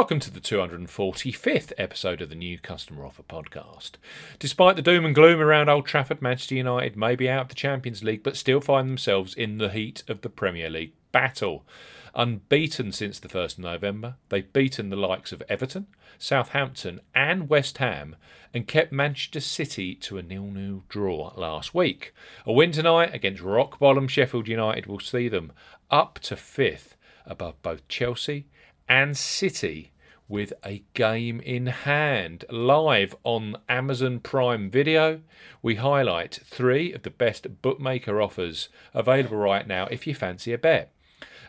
Welcome 0.00 0.20
to 0.20 0.30
the 0.30 0.40
245th 0.40 1.74
episode 1.76 2.22
of 2.22 2.30
the 2.30 2.34
new 2.34 2.58
Customer 2.58 3.04
Offer 3.04 3.22
podcast. 3.22 3.96
Despite 4.38 4.76
the 4.76 4.82
doom 4.82 5.04
and 5.04 5.14
gloom 5.14 5.40
around 5.40 5.68
Old 5.68 5.84
Trafford, 5.84 6.22
Manchester 6.22 6.54
United 6.54 6.96
may 6.96 7.14
be 7.14 7.28
out 7.28 7.42
of 7.42 7.48
the 7.48 7.54
Champions 7.54 8.02
League 8.02 8.22
but 8.22 8.34
still 8.34 8.62
find 8.62 8.88
themselves 8.88 9.34
in 9.34 9.58
the 9.58 9.68
heat 9.68 10.02
of 10.08 10.22
the 10.22 10.30
Premier 10.30 10.70
League 10.70 10.94
battle. 11.12 11.66
Unbeaten 12.14 12.92
since 12.92 13.20
the 13.20 13.28
1st 13.28 13.58
of 13.58 13.58
November, 13.58 14.14
they've 14.30 14.50
beaten 14.54 14.88
the 14.88 14.96
likes 14.96 15.32
of 15.32 15.42
Everton, 15.50 15.86
Southampton, 16.18 17.00
and 17.14 17.50
West 17.50 17.76
Ham 17.76 18.16
and 18.54 18.66
kept 18.66 18.92
Manchester 18.92 19.40
City 19.40 19.94
to 19.96 20.16
a 20.16 20.22
nil-nil 20.22 20.82
draw 20.88 21.34
last 21.36 21.74
week. 21.74 22.14
A 22.46 22.54
win 22.54 22.72
tonight 22.72 23.14
against 23.14 23.42
rock 23.42 23.78
bottom 23.78 24.08
Sheffield 24.08 24.48
United 24.48 24.86
will 24.86 24.98
see 24.98 25.28
them 25.28 25.52
up 25.90 26.18
to 26.20 26.36
fifth 26.36 26.96
above 27.26 27.60
both 27.60 27.86
Chelsea 27.86 28.46
and 28.88 29.16
City 29.16 29.92
with 30.28 30.52
a 30.64 30.82
game 30.94 31.40
in 31.40 31.66
hand. 31.66 32.44
Live 32.50 33.16
on 33.24 33.56
Amazon 33.68 34.20
Prime 34.20 34.70
Video, 34.70 35.20
we 35.60 35.74
highlight 35.74 36.40
three 36.44 36.92
of 36.92 37.02
the 37.02 37.10
best 37.10 37.60
bookmaker 37.62 38.22
offers 38.22 38.68
available 38.94 39.36
right 39.36 39.66
now 39.66 39.86
if 39.86 40.06
you 40.06 40.14
fancy 40.14 40.52
a 40.52 40.58
bet. 40.58 40.92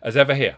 As 0.02 0.18
ever, 0.18 0.34
here 0.34 0.58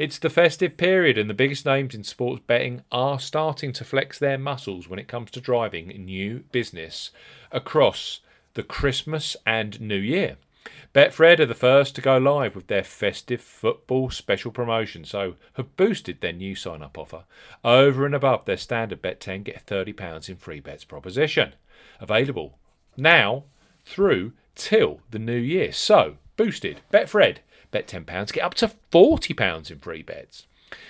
It's 0.00 0.18
the 0.18 0.30
festive 0.30 0.78
period, 0.78 1.18
and 1.18 1.28
the 1.28 1.34
biggest 1.34 1.66
names 1.66 1.94
in 1.94 2.04
sports 2.04 2.42
betting 2.46 2.80
are 2.90 3.20
starting 3.20 3.70
to 3.74 3.84
flex 3.84 4.18
their 4.18 4.38
muscles 4.38 4.88
when 4.88 4.98
it 4.98 5.08
comes 5.08 5.30
to 5.32 5.42
driving 5.42 5.88
new 5.88 6.44
business 6.52 7.10
across 7.52 8.20
the 8.54 8.62
Christmas 8.62 9.36
and 9.44 9.78
New 9.78 9.98
Year. 9.98 10.38
Betfred 10.94 11.38
are 11.38 11.44
the 11.44 11.54
first 11.54 11.94
to 11.96 12.00
go 12.00 12.16
live 12.16 12.56
with 12.56 12.68
their 12.68 12.82
festive 12.82 13.42
football 13.42 14.08
special 14.08 14.50
promotion, 14.50 15.04
so 15.04 15.34
have 15.52 15.76
boosted 15.76 16.22
their 16.22 16.32
new 16.32 16.54
sign 16.54 16.80
up 16.80 16.96
offer 16.96 17.24
over 17.62 18.06
and 18.06 18.14
above 18.14 18.46
their 18.46 18.56
standard 18.56 19.02
bet 19.02 19.20
10 19.20 19.42
get 19.42 19.66
£30 19.66 20.30
in 20.30 20.36
free 20.36 20.60
bets 20.60 20.84
proposition. 20.84 21.52
Available 22.00 22.58
now 22.96 23.44
through 23.84 24.32
till 24.54 25.00
the 25.10 25.18
new 25.18 25.36
year. 25.36 25.72
So, 25.72 26.16
boosted. 26.40 26.80
Betfred, 26.90 27.36
bet 27.70 27.86
£10, 27.86 28.32
get 28.32 28.42
up 28.42 28.54
to 28.54 28.72
£40 28.90 29.70
in 29.70 29.78
free 29.78 30.00
bets. 30.00 30.46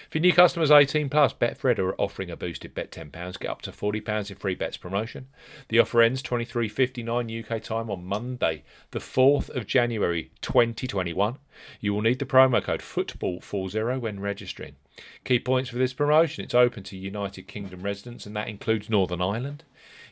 For 0.09 0.21
new 0.21 0.33
customers 0.33 0.71
18 0.71 1.09
plus, 1.09 1.33
Betfred 1.33 1.81
are 1.81 2.01
offering 2.01 2.31
a 2.31 2.37
boosted 2.37 2.73
bet 2.73 2.93
£10, 2.93 3.11
get 3.41 3.51
up 3.51 3.61
to 3.63 3.73
£40 3.73 4.31
in 4.31 4.37
free 4.37 4.55
bets 4.55 4.77
promotion. 4.77 5.27
The 5.67 5.81
offer 5.81 6.03
ends 6.03 6.23
23.59 6.23 7.45
UK 7.45 7.61
time 7.65 7.91
on 7.91 8.05
Monday, 8.05 8.63
the 8.93 9.01
4th 9.01 9.51
of 9.51 9.67
January 9.67 10.31
2021. 10.41 11.39
You 11.81 11.95
will 11.95 12.03
need 12.03 12.21
the 12.21 12.25
promo 12.27 12.63
code 12.63 12.81
FOOTBALL40 12.81 14.01
when 14.01 14.21
registering. 14.21 14.77
Key 15.25 15.41
points 15.41 15.69
for 15.69 15.79
this 15.79 15.95
promotion 15.95 16.45
it's 16.45 16.55
open 16.55 16.85
to 16.85 16.97
United 16.97 17.49
Kingdom 17.49 17.83
residents, 17.83 18.25
and 18.25 18.37
that 18.37 18.47
includes 18.47 18.89
Northern 18.89 19.21
Ireland. 19.21 19.65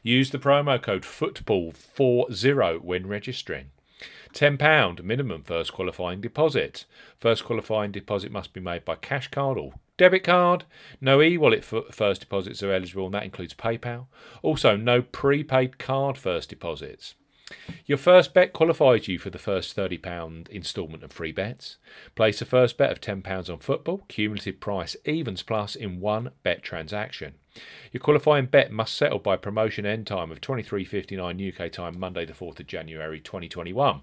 Use 0.03 0.31
the 0.31 0.39
promo 0.39 0.83
code 0.83 1.05
FOOTBALL40 1.05 2.81
when 2.81 3.07
registering. 3.07 3.71
£10 4.33 5.03
minimum 5.03 5.43
first 5.43 5.73
qualifying 5.73 6.21
deposit. 6.21 6.85
First 7.19 7.45
qualifying 7.45 7.93
deposit 7.93 8.31
must 8.31 8.53
be 8.53 8.61
made 8.61 8.85
by 8.85 8.97
cash 8.97 9.29
card 9.29 9.59
or 9.59 9.73
debit 9.97 10.25
card. 10.25 10.65
No 11.01 11.21
e 11.21 11.37
wallet 11.37 11.65
first 11.65 12.21
deposits 12.21 12.63
are 12.63 12.73
eligible, 12.73 13.07
and 13.07 13.15
that 13.15 13.25
includes 13.25 13.55
PayPal. 13.55 14.07
Also, 14.43 14.77
no 14.77 15.03
prepaid 15.03 15.79
card 15.79 16.17
first 16.17 16.49
deposits. 16.49 17.15
Your 17.87 17.99
first 17.99 18.35
bet 18.35 18.53
qualifies 18.53 19.09
you 19.09 19.19
for 19.19 19.31
the 19.31 19.39
first 19.39 19.75
£30 19.75 20.49
instalment 20.49 21.03
of 21.03 21.11
free 21.11 21.33
bets. 21.33 21.79
Place 22.15 22.43
a 22.43 22.45
first 22.45 22.77
bet 22.77 22.93
of 22.93 23.01
£10 23.01 23.51
on 23.51 23.59
football, 23.59 24.05
cumulative 24.09 24.61
price 24.61 24.97
evens 25.07 25.43
plus 25.43 25.75
in 25.75 25.99
one 25.99 26.31
bet 26.43 26.63
transaction. 26.63 27.35
Your 27.93 28.01
qualifying 28.01 28.47
bet 28.47 28.73
must 28.73 28.97
settle 28.97 29.19
by 29.19 29.37
promotion 29.37 29.87
end 29.87 30.07
time 30.07 30.31
of 30.31 30.41
23.59 30.41 31.65
UK 31.65 31.73
time, 31.73 31.99
Monday, 31.99 32.25
the 32.25 32.33
4th 32.33 32.61
of 32.61 32.67
January 32.67 33.21
2021. 33.21 34.03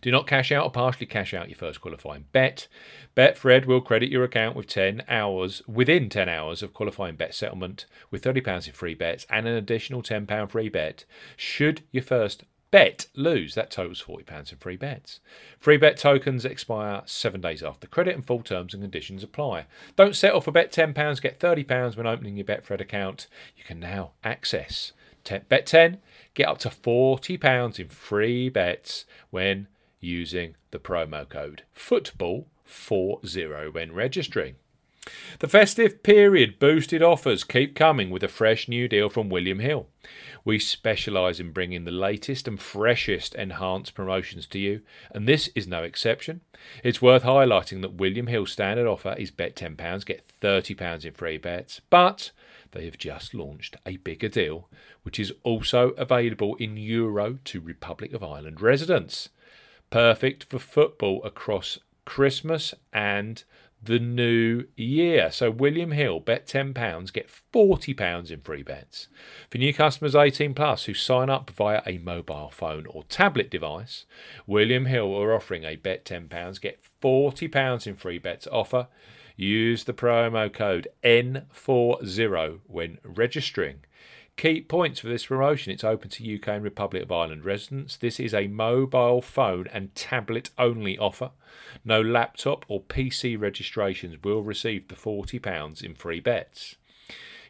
Do 0.00 0.10
not 0.10 0.26
cash 0.26 0.52
out 0.52 0.64
or 0.64 0.70
partially 0.70 1.06
cash 1.06 1.32
out 1.32 1.48
your 1.48 1.56
first 1.56 1.80
qualifying 1.80 2.26
bet. 2.32 2.68
Betfred 3.16 3.64
will 3.64 3.80
credit 3.80 4.10
your 4.10 4.24
account 4.24 4.56
with 4.56 4.66
10 4.66 5.04
hours 5.08 5.62
within 5.66 6.08
10 6.08 6.28
hours 6.28 6.62
of 6.62 6.74
qualifying 6.74 7.16
bet 7.16 7.34
settlement 7.34 7.86
with 8.10 8.22
£30 8.22 8.66
in 8.66 8.72
free 8.72 8.94
bets 8.94 9.26
and 9.30 9.46
an 9.46 9.54
additional 9.54 10.02
£10 10.02 10.50
free 10.50 10.68
bet 10.68 11.04
should 11.36 11.82
your 11.92 12.02
first 12.02 12.44
bet 12.70 13.06
lose. 13.14 13.54
That 13.54 13.70
totals 13.70 14.02
£40 14.02 14.52
in 14.52 14.58
free 14.58 14.76
bets. 14.76 15.20
Free 15.58 15.76
bet 15.76 15.96
tokens 15.96 16.44
expire 16.44 17.02
seven 17.06 17.40
days 17.40 17.62
after 17.62 17.86
credit 17.86 18.14
and 18.14 18.26
full 18.26 18.42
terms 18.42 18.74
and 18.74 18.82
conditions 18.82 19.22
apply. 19.22 19.66
Don't 19.96 20.16
settle 20.16 20.40
for 20.40 20.52
bet 20.52 20.72
£10, 20.72 21.20
get 21.20 21.38
£30 21.38 21.96
when 21.96 22.06
opening 22.06 22.36
your 22.36 22.46
Betfred 22.46 22.80
account. 22.80 23.26
You 23.56 23.64
can 23.64 23.80
now 23.80 24.12
access 24.24 24.92
bet 25.48 25.66
10, 25.66 25.98
get 26.34 26.48
up 26.48 26.58
to 26.58 26.68
£40 26.68 27.78
in 27.78 27.88
free 27.88 28.48
bets 28.48 29.04
when 29.30 29.68
using 30.00 30.56
the 30.70 30.78
promo 30.78 31.28
code 31.28 31.62
FOOTBALL40 31.76 33.74
when 33.74 33.92
registering. 33.92 34.56
The 35.38 35.48
festive 35.48 36.02
period 36.02 36.58
boosted 36.58 37.02
offers 37.02 37.42
keep 37.42 37.74
coming 37.74 38.10
with 38.10 38.22
a 38.22 38.28
fresh 38.28 38.68
new 38.68 38.86
deal 38.86 39.08
from 39.08 39.30
William 39.30 39.60
Hill. 39.60 39.88
We 40.44 40.58
specialise 40.58 41.40
in 41.40 41.52
bringing 41.52 41.84
the 41.84 41.90
latest 41.90 42.46
and 42.46 42.60
freshest 42.60 43.34
enhanced 43.34 43.94
promotions 43.94 44.46
to 44.48 44.58
you, 44.58 44.82
and 45.10 45.26
this 45.26 45.48
is 45.54 45.66
no 45.66 45.82
exception. 45.82 46.42
It's 46.84 47.00
worth 47.00 47.22
highlighting 47.22 47.80
that 47.80 47.94
William 47.94 48.26
Hill's 48.26 48.52
standard 48.52 48.86
offer 48.86 49.14
is 49.18 49.30
bet 49.30 49.56
£10, 49.56 50.04
get 50.04 50.24
£30 50.40 51.04
in 51.04 51.14
free 51.14 51.38
bets, 51.38 51.80
but 51.88 52.30
they 52.72 52.84
have 52.84 52.98
just 52.98 53.32
launched 53.34 53.76
a 53.86 53.96
bigger 53.96 54.28
deal, 54.28 54.68
which 55.02 55.18
is 55.18 55.32
also 55.42 55.90
available 55.90 56.56
in 56.56 56.76
Euro 56.76 57.38
to 57.44 57.60
Republic 57.60 58.12
of 58.12 58.22
Ireland 58.22 58.60
residents. 58.60 59.30
Perfect 59.88 60.44
for 60.44 60.58
football 60.58 61.22
across 61.24 61.78
Christmas 62.04 62.74
and 62.92 63.44
the 63.82 63.98
new 63.98 64.64
year. 64.76 65.30
So 65.30 65.50
William 65.50 65.92
Hill 65.92 66.20
bet 66.20 66.46
£10, 66.46 67.12
get 67.12 67.30
£40 67.52 68.30
in 68.30 68.40
free 68.40 68.62
bets. 68.62 69.08
For 69.50 69.58
new 69.58 69.72
customers 69.72 70.14
18 70.14 70.54
plus 70.54 70.84
who 70.84 70.94
sign 70.94 71.30
up 71.30 71.50
via 71.50 71.82
a 71.86 71.98
mobile 71.98 72.50
phone 72.50 72.86
or 72.86 73.04
tablet 73.04 73.50
device, 73.50 74.04
William 74.46 74.86
Hill 74.86 75.14
are 75.16 75.34
offering 75.34 75.64
a 75.64 75.76
bet 75.76 76.04
£10, 76.04 76.60
get 76.60 76.80
£40 77.02 77.86
in 77.86 77.94
free 77.94 78.18
bets 78.18 78.46
offer. 78.50 78.88
Use 79.36 79.84
the 79.84 79.94
promo 79.94 80.52
code 80.52 80.88
N40 81.02 82.60
when 82.66 82.98
registering. 83.02 83.80
Key 84.36 84.62
points 84.62 85.00
for 85.00 85.08
this 85.08 85.26
promotion 85.26 85.72
it's 85.72 85.84
open 85.84 86.08
to 86.10 86.34
UK 86.34 86.48
and 86.48 86.64
Republic 86.64 87.02
of 87.02 87.12
Ireland 87.12 87.44
residents. 87.44 87.96
This 87.96 88.18
is 88.18 88.32
a 88.32 88.46
mobile 88.46 89.20
phone 89.20 89.66
and 89.72 89.94
tablet 89.94 90.50
only 90.56 90.96
offer. 90.96 91.32
No 91.84 92.00
laptop 92.00 92.64
or 92.68 92.80
PC 92.80 93.38
registrations 93.38 94.16
will 94.22 94.42
receive 94.42 94.88
the 94.88 94.94
£40 94.94 95.82
in 95.82 95.94
free 95.94 96.20
bets. 96.20 96.76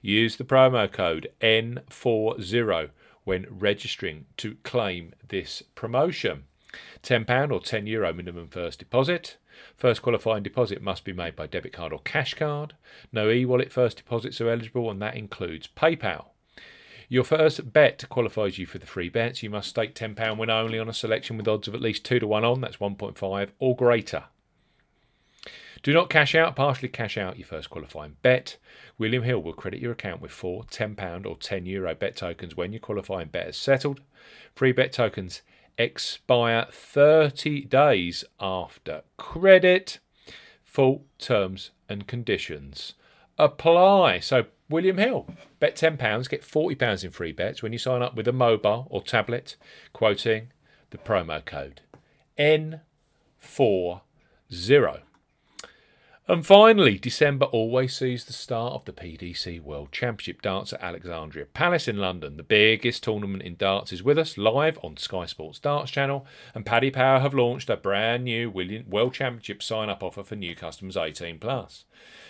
Use 0.03 0.37
the 0.37 0.45
promo 0.45 0.91
code 0.91 1.29
N40 1.41 2.91
when 3.25 3.47
registering 3.51 4.27
to 4.39 4.57
claim 4.65 5.13
this 5.29 5.63
promotion. 5.75 6.45
£10 7.03 7.53
or 7.53 7.61
€10 7.61 7.89
Euro 7.89 8.13
minimum 8.13 8.49
first 8.49 8.79
deposit. 8.79 9.37
First 9.77 10.03
qualifying 10.03 10.43
deposit 10.43 10.83
must 10.83 11.05
be 11.05 11.13
made 11.13 11.37
by 11.37 11.47
debit 11.47 11.73
card 11.73 11.93
or 11.93 12.01
cash 12.01 12.35
card. 12.35 12.75
No 13.13 13.31
e 13.31 13.45
wallet 13.45 13.71
first 13.71 13.99
deposits 13.99 14.41
are 14.41 14.49
eligible, 14.49 14.91
and 14.91 15.03
that 15.03 15.17
includes 15.17 15.69
PayPal. 15.69 16.27
Your 17.13 17.25
first 17.25 17.73
bet 17.73 18.09
qualifies 18.09 18.57
you 18.57 18.67
for 18.67 18.79
the 18.79 18.87
free 18.87 19.09
bets. 19.09 19.43
You 19.43 19.51
must 19.51 19.71
stake 19.71 19.97
£10 19.97 20.39
win 20.39 20.49
only 20.49 20.79
on 20.79 20.89
a 20.89 20.93
selection 20.93 21.37
with 21.37 21.49
odds 21.49 21.67
of 21.67 21.75
at 21.75 21.81
least 21.81 22.05
2 22.05 22.21
to 22.21 22.27
1 22.29 22.45
on, 22.45 22.61
that's 22.61 22.77
1.5 22.77 23.49
or 23.59 23.75
greater. 23.75 24.25
Do 25.83 25.93
not 25.93 26.09
cash 26.09 26.37
out, 26.37 26.55
partially 26.55 26.89
cash 26.89 27.19
out 27.19 27.37
your 27.37 27.49
first 27.49 27.69
qualifying 27.69 28.17
bet. 28.23 28.59
William 28.97 29.25
Hill 29.25 29.43
will 29.43 29.55
credit 29.55 29.81
your 29.81 29.91
account 29.91 30.21
with 30.21 30.31
four 30.31 30.63
£10 30.63 31.27
or 31.27 31.35
€10 31.37 31.67
Euro 31.67 31.97
bet 31.97 32.15
tokens 32.15 32.57
when 32.57 32.73
your 32.73 32.81
qualifying 32.81 33.27
bet 33.27 33.49
is 33.49 33.57
settled. 33.57 34.01
Free 34.55 34.71
bet 34.71 34.93
tokens 34.93 35.43
expire 35.79 36.67
30 36.71 37.65
days 37.65 38.25
after 38.39 39.03
credit. 39.17 39.99
Full 40.63 41.07
terms 41.19 41.73
and 41.89 42.07
conditions 42.07 42.95
apply. 43.37 44.21
So, 44.21 44.45
William 44.71 44.97
Hill, 44.99 45.27
bet 45.59 45.75
£10, 45.77 46.29
get 46.29 46.43
£40 46.43 47.05
in 47.05 47.11
free 47.11 47.33
bets 47.33 47.63
when 47.63 47.73
you 47.73 47.79
sign 47.79 48.03
up 48.03 48.15
with 48.15 48.29
a 48.29 48.33
mobile 48.33 48.87
or 48.89 49.03
tablet, 49.03 49.57
quoting 49.93 50.53
the 50.91 50.99
promo 50.99 51.45
code 51.45 51.81
N40. 52.39 52.81
And 56.31 56.47
finally, 56.47 56.97
December 56.97 57.47
always 57.47 57.97
sees 57.97 58.25
the 58.25 58.33
start 58.33 58.75
of 58.75 58.85
the 58.85 58.93
PDC 58.93 59.61
World 59.61 59.91
Championship 59.91 60.43
darts 60.43 60.73
at 60.73 60.81
Alexandra 60.81 61.45
Palace 61.45 61.89
in 61.89 61.97
London. 61.97 62.37
The 62.37 62.45
biggest 62.45 63.03
tournament 63.03 63.43
in 63.43 63.57
darts 63.57 63.93
is 63.93 64.05
with 64.05 64.17
us 64.17 64.39
live 64.39 64.79
on 64.81 64.97
Sky 64.97 65.27
Sports 65.27 65.59
Darts 65.59 65.91
channel, 65.91 66.25
and 66.55 66.65
Paddy 66.65 66.93
Power 66.93 67.19
have 67.19 67.35
launched 67.35 67.69
a 67.69 67.77
brand 67.77 68.23
new 68.23 68.49
World 68.49 69.13
Championship 69.13 69.61
sign 69.61 69.89
up 69.89 70.05
offer 70.05 70.23
for 70.23 70.37
new 70.37 70.55
customers 70.55 70.97
18 70.97 71.41
plus. 71.41 71.85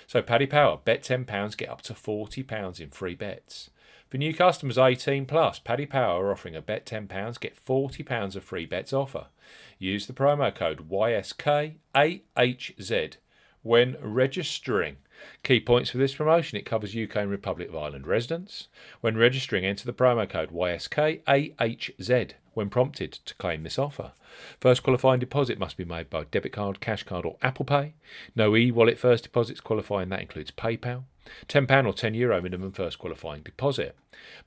So 0.07 0.23
Paddy 0.23 0.47
Power, 0.47 0.79
bet 0.83 1.03
£10, 1.03 1.55
get 1.59 1.69
up 1.69 1.83
to 1.83 1.93
£40 1.93 2.81
in 2.81 2.89
free 2.89 3.15
bets. 3.15 3.69
For 4.09 4.17
new 4.17 4.33
customers 4.33 4.79
18 4.79 5.27
plus, 5.27 5.59
Paddy 5.59 5.85
Power 5.85 6.25
are 6.25 6.33
offering 6.33 6.57
a 6.57 6.63
bet 6.63 6.87
£10, 6.87 7.39
get 7.39 7.63
£40 7.63 8.35
of 8.35 8.43
free 8.43 8.65
bets 8.65 8.95
offer. 8.95 9.27
Use 9.79 10.07
the 10.07 10.15
promo 10.15 10.55
code 10.55 10.89
YSKAHZ 10.89 11.77
when 13.63 13.97
registering. 14.01 14.97
Key 15.43 15.61
points 15.61 15.91
for 15.91 15.99
this 15.99 16.15
promotion 16.15 16.57
it 16.57 16.65
covers 16.65 16.97
UK 16.97 17.17
and 17.17 17.31
Republic 17.31 17.69
of 17.69 17.77
Ireland 17.77 18.07
residents. 18.07 18.69
When 19.01 19.17
registering, 19.17 19.65
enter 19.65 19.85
the 19.85 19.93
promo 19.93 20.29
code 20.29 20.51
YSKAHZ 20.51 22.33
when 22.55 22.71
prompted 22.71 23.13
to 23.13 23.35
claim 23.35 23.63
this 23.63 23.79
offer. 23.79 24.13
First 24.61 24.83
qualifying 24.83 25.21
deposit 25.21 25.59
must 25.59 25.77
be 25.77 25.85
made 25.85 26.09
by 26.11 26.25
debit 26.25 26.53
card, 26.53 26.81
cash 26.81 27.03
card, 27.03 27.25
or 27.25 27.37
Apple 27.43 27.65
Pay. 27.65 27.95
No 28.35 28.57
e 28.57 28.71
wallet 28.71 28.99
first 28.99 29.25
deposits 29.25 29.61
qualifying, 29.61 30.09
that 30.09 30.21
includes 30.21 30.51
PayPal. 30.51 31.05
£10 31.49 31.87
or 31.87 31.93
€10 31.93 32.15
Euro 32.17 32.41
minimum 32.41 32.73
first 32.73 32.99
qualifying 32.99 33.43
deposit. 33.43 33.97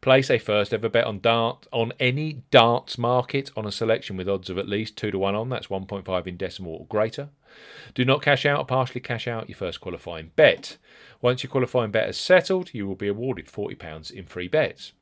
Place 0.01 0.29
a 0.29 0.37
first 0.37 0.73
ever 0.73 0.89
bet 0.89 1.05
on 1.05 1.19
dart 1.19 1.67
on 1.71 1.93
any 1.99 2.43
darts 2.51 2.97
market 2.97 3.51
on 3.55 3.65
a 3.65 3.71
selection 3.71 4.17
with 4.17 4.29
odds 4.29 4.49
of 4.49 4.57
at 4.57 4.67
least 4.67 4.97
2 4.97 5.11
to 5.11 5.19
1 5.19 5.35
on, 5.35 5.49
that's 5.49 5.67
1.5 5.67 6.27
in 6.27 6.37
decimal 6.37 6.75
or 6.75 6.85
greater. 6.85 7.29
Do 7.93 8.05
not 8.05 8.21
cash 8.21 8.45
out 8.45 8.59
or 8.59 8.65
partially 8.65 9.01
cash 9.01 9.27
out 9.27 9.49
your 9.49 9.57
first 9.57 9.81
qualifying 9.81 10.31
bet. 10.35 10.77
Once 11.21 11.43
your 11.43 11.51
qualifying 11.51 11.91
bet 11.91 12.09
is 12.09 12.17
settled, 12.17 12.73
you 12.73 12.87
will 12.87 12.95
be 12.95 13.07
awarded 13.07 13.47
£40 13.47 14.11
in 14.11 14.25
free 14.25 14.47
bets. 14.47 14.93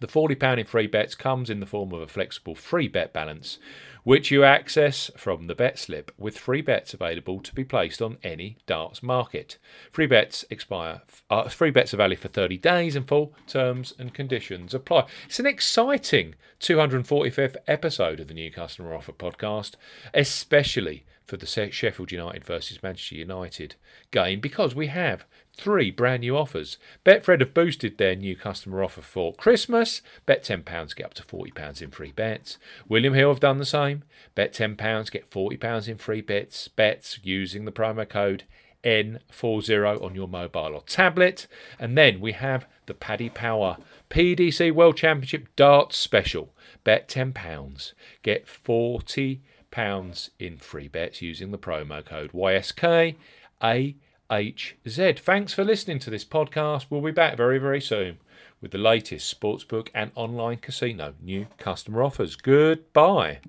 The 0.00 0.06
£40 0.06 0.58
in 0.58 0.66
free 0.66 0.86
bets 0.86 1.14
comes 1.14 1.50
in 1.50 1.60
the 1.60 1.66
form 1.66 1.92
of 1.92 2.00
a 2.00 2.06
flexible 2.06 2.54
free 2.54 2.88
bet 2.88 3.12
balance, 3.12 3.58
which 4.02 4.30
you 4.30 4.44
access 4.44 5.10
from 5.14 5.46
the 5.46 5.54
bet 5.54 5.78
slip 5.78 6.10
with 6.16 6.38
free 6.38 6.62
bets 6.62 6.94
available 6.94 7.40
to 7.40 7.54
be 7.54 7.64
placed 7.64 8.00
on 8.00 8.16
any 8.22 8.56
darts 8.66 9.02
market. 9.02 9.58
Free 9.92 10.06
bets 10.06 10.46
expire. 10.48 11.02
Uh, 11.28 11.50
free 11.50 11.70
bets 11.70 11.92
are 11.92 11.98
valid 11.98 12.18
for 12.18 12.28
30 12.28 12.56
days 12.56 12.96
and 12.96 13.06
full 13.06 13.34
terms 13.46 13.92
and 13.98 14.14
conditions 14.14 14.72
apply. 14.72 15.04
It's 15.26 15.38
an 15.38 15.44
exciting 15.44 16.34
245th 16.60 17.56
episode 17.68 18.20
of 18.20 18.28
the 18.28 18.34
New 18.34 18.50
Customer 18.50 18.94
Offer 18.94 19.12
podcast, 19.12 19.74
especially 20.14 21.04
for 21.30 21.36
the 21.36 21.46
Sheffield 21.46 22.10
United 22.10 22.44
versus 22.44 22.82
Manchester 22.82 23.14
United 23.14 23.76
game 24.10 24.40
because 24.40 24.74
we 24.74 24.88
have 24.88 25.26
three 25.56 25.92
brand 25.92 26.22
new 26.22 26.36
offers. 26.36 26.76
Betfred 27.06 27.38
have 27.38 27.54
boosted 27.54 27.98
their 27.98 28.16
new 28.16 28.34
customer 28.34 28.82
offer 28.82 29.00
for 29.00 29.32
Christmas. 29.34 30.02
Bet 30.26 30.42
£10, 30.42 30.96
get 30.96 31.06
up 31.06 31.14
to 31.14 31.22
£40 31.22 31.82
in 31.82 31.92
free 31.92 32.10
bets. 32.10 32.58
William 32.88 33.14
Hill 33.14 33.28
have 33.28 33.38
done 33.38 33.58
the 33.58 33.64
same. 33.64 34.02
Bet 34.34 34.52
£10, 34.52 34.76
get 35.12 35.30
£40 35.30 35.88
in 35.88 35.98
free 35.98 36.20
bets. 36.20 36.66
Bets 36.66 37.20
using 37.22 37.64
the 37.64 37.70
promo 37.70 38.08
code 38.08 38.42
N40 38.82 40.02
on 40.02 40.16
your 40.16 40.26
mobile 40.26 40.74
or 40.74 40.82
tablet. 40.82 41.46
And 41.78 41.96
then 41.96 42.18
we 42.18 42.32
have 42.32 42.66
the 42.86 42.94
Paddy 42.94 43.28
Power 43.28 43.76
PDC 44.10 44.72
World 44.72 44.96
Championship 44.96 45.46
Darts 45.54 45.96
Special. 45.96 46.52
Bet 46.82 47.08
£10, 47.08 47.92
get 48.24 48.48
40 48.48 49.42
pounds 49.70 50.30
in 50.38 50.56
free 50.56 50.88
bets 50.88 51.22
using 51.22 51.50
the 51.50 51.58
promo 51.58 52.04
code 52.04 52.32
YSKAHZ. 52.32 53.14
Thanks 55.18 55.54
for 55.54 55.64
listening 55.64 55.98
to 55.98 56.10
this 56.10 56.24
podcast. 56.24 56.86
We'll 56.88 57.00
be 57.00 57.10
back 57.10 57.36
very, 57.36 57.58
very 57.58 57.80
soon 57.80 58.18
with 58.60 58.70
the 58.70 58.78
latest 58.78 59.40
sportsbook 59.40 59.88
and 59.94 60.10
online 60.14 60.58
casino 60.58 61.14
new 61.20 61.46
customer 61.58 62.02
offers. 62.02 62.36
Goodbye. 62.36 63.40